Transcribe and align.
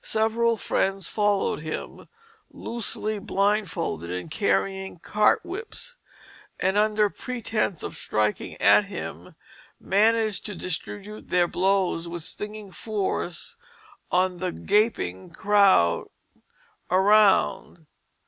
Several 0.00 0.56
friends 0.56 1.08
followed 1.08 1.58
him, 1.58 2.06
loosely 2.52 3.18
blindfolded 3.18 4.12
and 4.12 4.30
carrying 4.30 5.00
cart 5.00 5.40
whips; 5.44 5.96
and 6.60 6.78
under 6.78 7.10
pretence 7.10 7.82
of 7.82 7.96
striking 7.96 8.54
at 8.60 8.84
him 8.84 9.34
managed 9.80 10.46
to 10.46 10.54
distribute 10.54 11.30
their 11.30 11.48
blows 11.48 12.06
with 12.06 12.22
stinging 12.22 12.70
force 12.70 13.56
on 14.08 14.38
the 14.38 14.52
gaping 14.52 15.30
crowd 15.30 16.06
around. 16.88 17.86